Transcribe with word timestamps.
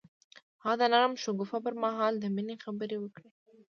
هغه 0.63 0.75
د 0.81 0.83
نرم 0.91 1.13
شګوفه 1.23 1.57
پر 1.65 1.73
مهال 1.83 2.13
د 2.19 2.25
مینې 2.35 2.55
خبرې 2.65 2.97
وکړې. 2.99 3.29